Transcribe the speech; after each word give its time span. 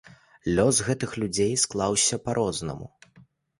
Лёс 0.59 0.79
гэтых 0.87 1.13
людзей 1.25 1.53
склаўся 1.65 2.21
па-рознаму. 2.25 2.93